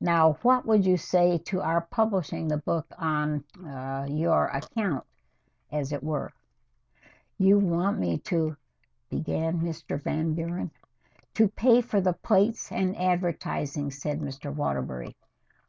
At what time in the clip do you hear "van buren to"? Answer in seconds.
9.94-11.46